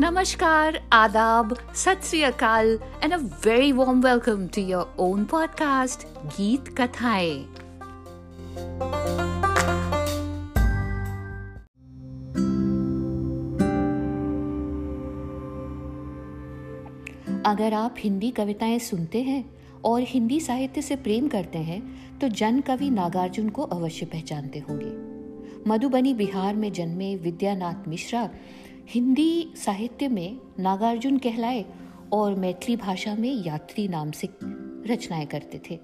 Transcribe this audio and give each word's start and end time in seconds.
Namaskar, 0.00 0.80
Adab, 0.90 1.58
Sat 1.74 2.02
Sri 2.02 2.22
Akal, 2.22 2.80
and 3.02 3.12
a 3.12 3.18
very 3.18 3.74
warm 3.74 4.00
welcome 4.00 4.48
to 4.48 4.60
your 4.62 4.88
own 4.96 5.26
podcast. 5.26 6.06
अगर 17.46 17.74
आप 17.74 17.94
हिंदी 17.98 18.30
कविताएँ 18.30 18.78
सुनते 18.78 19.22
हैं 19.22 19.44
और 19.84 20.02
हिंदी 20.02 20.40
साहित्य 20.40 20.82
से 20.82 20.96
प्रेम 20.96 21.28
करते 21.28 21.58
हैं 21.58 21.80
तो 22.18 22.28
जन 22.28 22.60
कवि 22.60 22.90
नागार्जुन 22.90 23.48
को 23.48 23.62
अवश्य 23.62 24.06
पहचानते 24.06 24.58
होंगे 24.58 25.12
मधुबनी 25.70 26.14
बिहार 26.14 26.56
में 26.56 26.72
जन्मे 26.72 27.16
विद्यानाथ 27.16 27.88
मिश्रा 27.88 28.30
हिंदी 28.88 29.52
साहित्य 29.56 30.08
में 30.08 30.40
नागार्जुन 30.60 31.18
कहलाए 31.18 31.64
और 32.12 32.34
मैथिली 32.34 32.76
भाषा 32.76 33.14
में 33.14 33.44
यात्री 33.44 33.88
नाम 33.88 34.10
से 34.10 34.28
रचनाएँ 34.86 35.26
करते 35.26 35.60
थे। 35.70 35.78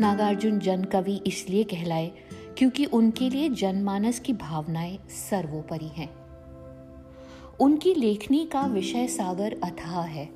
नागार्जुन 0.00 0.58
जन 0.58 0.84
कवि 0.84 1.20
इसलिए 1.26 1.64
कहलाए 1.64 2.12
क्योंकि 2.58 2.84
उनके 2.84 3.30
लिए 3.30 3.48
जनमानस 3.48 4.20
की 4.20 4.32
भावनाएँ 4.32 4.98
सर्वोपरि 5.08 5.88
हैं। 5.88 6.14
उनकी 7.60 7.94
लेखनी 7.94 8.46
का 8.46 8.60
विषय 8.60 9.06
सागर 9.06 9.60
अथाह 9.64 10.00
है। 10.00 10.26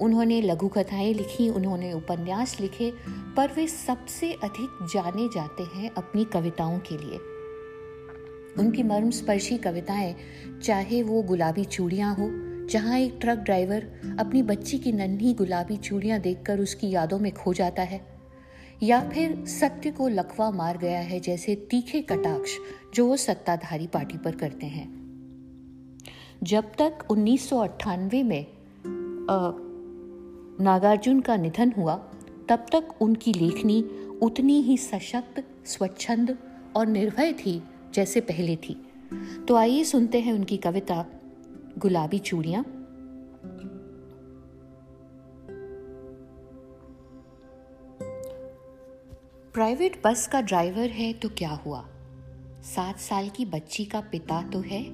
उन्होंने 0.00 0.42
लघु 0.42 0.68
कथाएँ 0.68 1.14
लिखी, 1.14 1.50
उन्होंने 1.50 1.92
उपन्यास 1.92 2.60
लिखे, 2.60 2.92
पर 3.36 3.52
वे 3.52 3.66
सबसे 3.66 4.32
अधिक 4.32 4.86
जाने 4.94 5.28
जाते 5.28 5.62
हैं 5.62 5.90
अपनी 5.90 6.24
कविताओं 6.24 6.78
के 6.78 6.98
लिए। 6.98 7.18
उनकी 8.58 8.82
मर्म 8.82 9.10
स्पर्शी 9.10 9.56
कविताएँ, 9.58 10.14
चाहे 10.62 11.02
वो 11.02 11.22
गुलाबी 11.22 11.64
चूड़ियाँ 11.64 12.14
हो, 12.14 12.30
जहाँ 12.70 12.98
एक 12.98 13.18
ट्रक 13.20 13.38
ड्राइवर 13.38 13.86
अपनी 14.18 14.42
बच्ची 14.42 14.78
की 14.78 14.92
नन्ही 14.92 15.32
गुलाबी 15.34 15.76
चूड़ियाँ 15.76 16.20
देखकर 16.20 16.60
उसकी 16.60 16.90
यादों 16.90 17.18
में 17.18 17.32
खो 17.32 17.52
जाता 17.52 17.82
है, 17.82 18.00
या 18.82 19.00
फिर 19.08 19.44
सत्य 19.48 19.90
को 19.90 20.08
लकवा 20.08 20.50
मार 20.50 20.78
गया 20.78 21.00
है 21.00 21.20
जैसे 21.20 21.54
तीखे 21.70 22.00
कटाक्ष 22.02 22.56
जो 22.94 23.06
वो 23.06 23.16
सत्ताधारी 23.16 23.86
पार्टी 23.86 24.18
पर 24.18 24.36
करते 24.36 24.66
हैं। 24.66 24.88
जब 26.42 26.72
तक 26.78 27.10
उन्नीस 27.10 27.48
सौ 27.48 27.58
अट्ठानवे 27.58 28.22
में 28.22 28.46
नागार्जुन 30.60 31.20
का 31.20 31.36
निधन 31.36 31.72
हुआ, 31.76 31.94
तब 32.48 32.66
तक 32.72 33.02
उनकी 33.02 33.32
लेखनी 33.32 33.82
उतनी 34.22 34.60
ही 34.62 34.76
सशक्त, 34.76 35.42
स्वच्छंद 35.66 36.36
और 36.76 36.86
निर्भय 36.86 37.32
थी 37.32 37.62
जैसे 37.94 38.20
पहले 38.20 38.56
थी। 38.56 38.86
तो 39.48 39.56
आइए 39.56 39.84
सुनते 39.84 40.20
हैं 40.20 40.32
उनकी 40.32 40.56
कविता, 40.56 41.06
गुलाबी 41.78 42.18
चूड़ियाँ। 42.18 42.64
प्राइवेट 49.54 50.02
बस 50.04 50.28
का 50.28 50.40
ड्राइवर 50.40 50.88
है 50.88 51.12
तो 51.12 51.28
क्या 51.28 51.50
हुआ? 51.50 51.88
सात 52.62 52.98
साल 52.98 53.28
की 53.28 53.44
बच्ची 53.44 53.84
का 53.84 54.00
पिता 54.00 54.42
तो 54.42 54.60
है। 54.60 54.84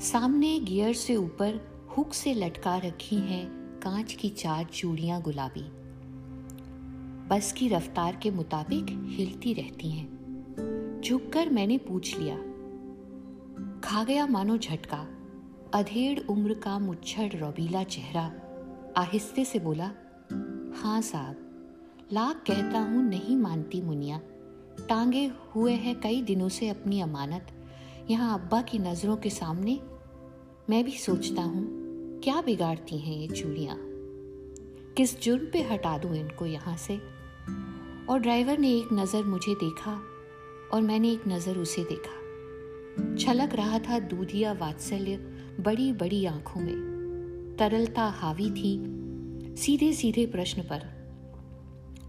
सामने 0.00 0.60
गियर 0.60 0.94
से 0.94 1.16
ऊपर 1.16 1.68
हुक 1.96 2.14
से 2.14 2.34
लटका 2.34 2.76
रखी 2.76 3.16
हैं 3.16 3.80
कांच 3.82 4.12
की 4.12 4.28
चार 4.28 4.64
चूड़ियाँ 4.64 5.22
गुलाबी। 5.22 5.64
बस 7.28 7.52
की 7.52 7.68
रफ्तार 7.68 8.16
के 8.22 8.30
मुताबिक 8.30 8.86
हिलती 8.90 9.52
रहती 9.54 9.90
हैं। 9.90 10.17
झुककर 11.00 11.48
मैंने 11.48 11.78
पूछ 11.78 12.18
लिया। 12.18 12.36
खा 13.84 14.04
गया 14.04 14.26
मानो 14.26 14.56
झटका। 14.56 15.06
अधेड़ 15.74 16.18
उम्र 16.30 16.54
का 16.54 16.78
मुच्छड़ 16.78 17.28
रबीला 17.34 17.82
चेहरा 17.84 18.32
आहिस्ते 18.96 19.44
से 19.44 19.58
बोला 19.58 19.90
हाँ 20.74 21.00
साहब, 21.00 21.36
लाख 22.12 22.42
कहता 22.46 22.78
हूँ 22.78 23.02
नहीं 23.02 23.36
मानती 23.36 23.80
मुनिया। 23.82 24.20
टांगे 24.88 25.30
हुए 25.54 25.72
हैं 25.72 26.00
कई 26.00 26.22
दिनों 26.22 26.48
से 26.48 26.68
अपनी 26.68 27.00
अमानत। 27.00 27.46
यहाँ 28.10 28.34
अब्बा 28.34 28.62
की 28.62 28.78
नज़रों 28.78 29.16
के 29.16 29.30
सामने 29.30 29.80
मैं 30.70 30.84
भी 30.84 30.92
सोचता 30.92 31.42
हूँ, 31.42 32.20
क्या 32.20 32.40
बिगाड़ती 32.40 32.98
हैं 32.98 33.16
ये 33.16 33.28
चूड़ियाँ? 33.28 33.76
किस 34.96 35.20
जुर्म 35.22 35.46
पे 35.52 35.62
हटा 35.62 35.98
दूँ 35.98 36.14
इनको 36.16 36.46
यहाँ 36.46 36.76
से? 36.76 36.96
और 38.08 38.18
ड्राइवर 38.18 38.58
ने 38.58 38.72
एक 38.72 38.88
नज़र 38.92 39.24
मुझे 39.24 39.54
देखा 39.54 40.00
और 40.72 40.82
मैंने 40.82 41.12
एक 41.12 41.22
नज़र 41.28 41.58
उसे 41.58 41.84
देखा। 41.84 42.18
छलक 43.16 43.54
रहा 43.54 43.78
था 43.78 43.98
दूधिया 43.98 44.52
वात्सल्य 44.52 45.16
बड़ी 45.60 45.92
बड़ी 45.92 46.24
आँखों 46.24 46.60
में। 46.60 46.98
तरलता 47.58 48.02
हावी 48.02 48.50
थी 48.50 48.98
सीधे 49.56 49.92
सीधे 49.92 50.26
प्रश्न 50.26 50.62
पर। 50.62 50.98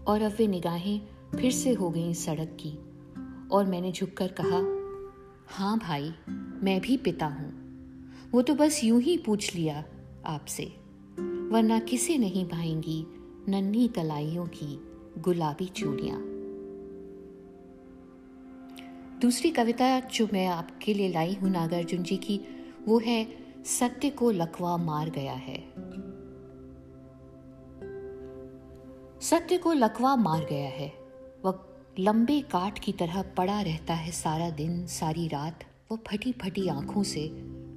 और 0.06 0.22
अब 0.22 0.32
वे 0.38 0.46
निगाहें 0.46 1.00
फिर 1.40 1.50
से 1.50 1.72
हो 1.72 1.90
गईं 1.90 2.12
सड़क 2.12 2.56
की। 2.60 2.78
और 3.48 3.66
मैंने 3.66 3.92
झुककर 3.92 4.34
कहा 4.40 4.80
हाँ 5.48 5.78
भाई, 5.78 6.14
मैं 6.62 6.80
भी 6.80 6.96
पिता 6.96 7.26
हूँ। 7.26 7.60
वो 8.30 8.42
तो 8.42 8.54
बस 8.54 8.80
यूँ 8.84 9.00
ही 9.00 9.18
पूछ 9.18 9.54
लिया 9.54 9.84
आपसे। 10.26 10.64
वरना 11.52 11.78
किसे 11.78 12.18
नहीं 12.18 12.48
भाएँगी 12.48 13.06
नन्ही 13.48 13.88
कलाइयों 13.88 14.46
की 14.46 14.80
गुलाबी 15.20 15.66
चूड़ियाँ? 15.66 16.29
दूसरी 19.20 19.50
कविता 19.50 20.00
जो 20.00 20.28
मैं 20.32 20.46
आपके 20.46 20.94
लिए 20.94 21.08
लाई 21.08 21.34
हूँ 21.34 21.50
नागार्जुन 21.50 22.02
जी 22.02 22.16
की, 22.16 22.40
वो 22.88 22.98
है, 22.98 23.26
सत्य 23.64 24.10
को 24.10 24.30
लकवा 24.30 24.76
मार 24.76 25.10
गया 25.10 25.32
है। 25.32 25.64
सत्य 29.20 29.58
को 29.58 29.72
लकवा 29.72 30.16
मार 30.16 30.44
गया 30.44 30.68
है। 30.68 30.92
वह 31.44 31.64
लंबे 31.98 32.40
काट 32.40 32.78
की 32.78 32.92
तरह 32.92 33.22
पड़ा 33.22 33.60
रहता 33.60 33.94
है 33.94 34.10
सारा 34.10 34.50
दिन, 34.50 34.86
सारी 34.86 35.28
रात। 35.28 35.60
वो 35.90 35.98
फटी 36.06 36.32
फटी 36.32 36.68
आँखों 36.68 37.02
से 37.02 37.30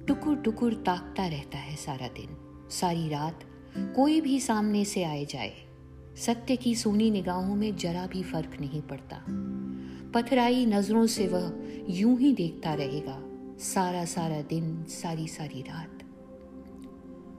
टुकुर 0.08 0.36
टुकुर 0.36 0.74
ताकता 0.74 1.26
रहता 1.26 1.58
है 1.58 1.76
सारा 1.76 2.08
दिन, 2.08 2.36
सारी 2.70 3.08
रात। 3.08 3.40
कोई 3.76 4.20
भी 4.20 4.40
सामने 4.40 4.84
से 4.84 5.04
आए 5.04 5.24
जाए। 5.24 5.52
सत्य 6.16 6.56
की 6.56 6.74
सोनी 6.74 7.10
निगाहों 7.10 7.56
में 7.56 7.76
जरा 7.76 8.06
भी 8.06 8.22
फ़र्क 8.22 8.56
नहीं 8.60 8.82
पड़ता। 8.82 9.24
पथराई 10.14 10.66
नज़रों 10.66 11.06
से 11.06 11.28
वह 11.28 11.52
यूँ 11.88 12.18
ही 12.18 12.32
देखता 12.32 12.74
रहेगा, 12.74 13.22
सारा 13.58 14.04
सारा 14.04 14.42
दिन, 14.42 14.84
सारी 14.84 15.28
सारी 15.28 15.60
रात। 15.62 15.98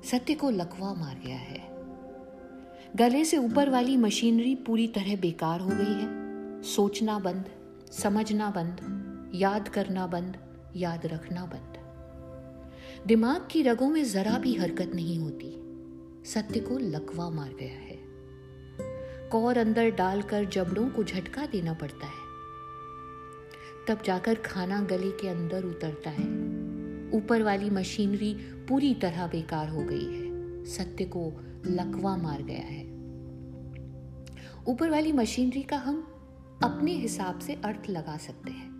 सत्य 0.06 0.34
को 0.34 0.50
लकवा 0.50 0.94
मार 0.94 1.22
गया 1.26 1.38
है। 1.38 1.76
गले 2.96 3.26
से 3.26 3.38
ऊपर 3.38 3.70
वाली 3.70 3.98
मशीनरी 3.98 4.56
पूरी 4.56 4.88
तरह 4.88 5.16
बेकार 5.16 5.60
हो 5.60 5.70
गई 5.70 5.94
है। 5.94 6.08
सोचना 6.64 7.20
बंद, 7.20 7.46
समझना 7.92 8.50
बंद, 8.50 8.78
याद 9.36 9.68
करना 9.68 10.08
बंद, 10.08 10.38
याद 10.76 11.06
रखना 11.06 11.46
बंद। 11.46 11.74
दिमाग 13.08 13.48
की 13.52 13.62
रगों 13.62 13.90
में 13.90 14.06
जरा 14.06 14.38
भी 14.38 14.54
हरकत 14.54 14.92
नहीं 14.96 15.20
होती। 15.20 15.52
सत्य 16.26 16.60
को 16.60 16.78
लकवा 16.78 17.30
मार 17.30 17.54
गया 17.60 17.74
है। 17.74 18.00
कौर 19.30 19.58
अंदर 19.58 19.90
डालकर 19.90 20.46
जबड़ों 20.46 20.90
को 20.90 21.04
झटका 21.04 21.46
देना 21.46 21.74
पड़ता 21.74 22.06
है। 22.06 22.25
तब 23.88 24.02
जाकर 24.06 24.36
खाना 24.36 24.82
गले 24.82 25.12
के 25.12 25.28
अंदर 25.28 25.64
उतरता 25.64 26.10
है। 26.10 26.46
ऊपर 27.12 27.44
वाली 27.44 27.70
मशीनरी 27.70 28.34
पूरी 28.42 28.94
तरह 28.94 29.28
बेकार 29.28 29.70
हो 29.70 29.84
गई 29.84 30.06
है। 30.06 30.26
सत्य 30.66 31.06
को 31.06 31.34
लकवा 31.66 32.18
मार 32.18 32.44
गया 32.44 32.60
है। 32.60 32.86
ऊपर 34.68 34.90
वाली 34.90 35.12
मशीनरी 35.12 35.64
का 35.64 35.78
हम 35.78 36.02
अपने 36.64 36.92
हिसाब 36.92 37.40
से 37.40 37.54
अर्थ 37.54 37.90
लगा 37.90 38.18
सकते 38.18 38.52
हैं। 38.52 38.76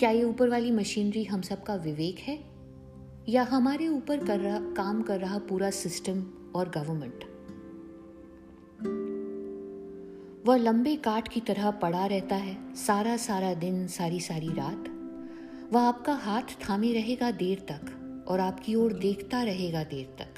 क्या 0.00 0.10
ये 0.10 0.24
ऊपर 0.24 0.48
वाली 0.48 0.70
मशीनरी 0.70 1.24
हम 1.24 1.40
सबका 1.40 1.74
विवेक 1.74 2.18
है? 2.18 2.44
या 3.28 3.42
हमारे 3.42 3.88
ऊपर 3.88 4.24
कर 4.26 4.40
रहा, 4.40 4.60
काम 4.60 5.02
कर 5.02 5.20
रहा 5.20 5.38
पूरा 5.38 5.70
सिस्टम 5.70 6.24
और 6.54 6.68
गवर्नमेंट? 6.68 7.29
वह 10.46 10.56
लंबे 10.56 10.96
काट 10.96 11.28
की 11.28 11.40
तरह 11.40 11.70
पड़ा 11.70 12.06
रहता 12.06 12.36
है, 12.36 12.74
सारा 12.74 13.16
सारा 13.16 13.54
दिन, 13.54 13.86
सारी 13.86 14.20
सारी 14.20 14.48
रात। 14.48 14.84
वह 15.72 15.80
आपका 15.80 16.12
हाथ 16.12 16.42
थामे 16.42 16.92
रहेगा 16.92 17.30
देर 17.30 17.58
तक 17.58 18.24
और 18.28 18.40
आपकी 18.40 18.74
ओर 18.74 18.92
देखता 18.92 19.42
रहेगा 19.42 19.84
देर 19.84 20.16
तक। 20.18 20.34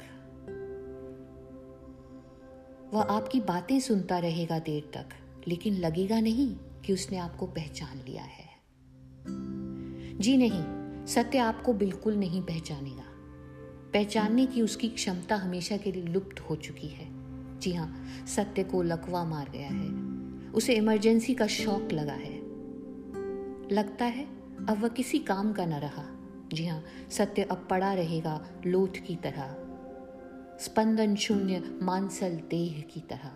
वह 2.93 3.01
आपकी 3.01 3.39
बातें 3.39 3.79
सुनता 3.79 4.19
रहेगा 4.19 4.59
देर 4.59 4.91
तक, 4.93 5.09
लेकिन 5.47 5.73
लगेगा 5.73 6.19
नहीं 6.19 6.55
कि 6.55 6.93
उसने 6.93 7.17
आपको 7.17 7.45
पहचान 7.45 7.97
लिया 7.97 8.23
है। 8.23 8.49
जी 10.19 10.37
नहीं, 10.37 11.05
सत्य 11.05 11.37
आपको 11.37 11.73
बिल्कुल 11.73 12.15
नहीं 12.15 12.41
पहचानेगा। 12.41 13.03
पहचानने 13.93 14.45
की 14.45 14.61
उसकी 14.61 14.89
क्षमता 14.89 15.35
हमेशा 15.35 15.77
के 15.77 15.91
लिए 15.91 16.03
लुप्त 16.03 16.39
हो 16.39 16.55
चुकी 16.55 16.87
है। 16.87 17.22
जी 17.63 17.73
हाँ 17.73 18.05
सत्य 18.27 18.63
को 18.63 18.81
लकवा 18.81 19.25
मार 19.25 19.49
गया 19.49 19.67
है। 19.67 19.87
उसे 20.51 20.73
इमरजेंसी 20.73 21.33
का 21.33 21.47
शौक 21.47 21.91
लगा 21.91 22.13
है। 22.13 22.37
लगता 23.71 24.05
है, 24.05 24.25
अब 24.69 24.77
वह 24.81 24.87
किसी 24.87 25.19
काम 25.19 25.53
का 25.53 25.65
न 25.65 25.73
रहा। 25.73 26.05
जी 26.53 26.65
हाँ 26.65 26.83
सत्य 27.09 27.41
अब 27.41 27.67
पड़ा 27.69 27.93
रहेगा 27.93 28.47
लोथ 28.65 29.03
की 29.07 29.15
तरह। 29.15 29.55
स्पंदन 30.59 31.15
शून्य, 31.15 31.79
मानसल 31.81 32.41
देह 32.49 32.81
की 32.81 32.99
तरह। 32.99 33.31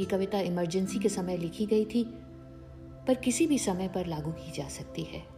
ये 0.00 0.04
कविता 0.04 0.40
इमरजेंसी 0.40 0.98
के 0.98 1.08
समय 1.08 1.36
लिखी 1.36 1.66
गई 1.66 1.84
थी, 1.84 2.04
पर 3.06 3.14
किसी 3.14 3.46
भी 3.46 3.58
समय 3.58 3.88
पर 3.88 4.06
लागू 4.06 4.32
की 4.32 4.52
जा 4.52 4.68
सकती 4.68 5.02
है। 5.02 5.35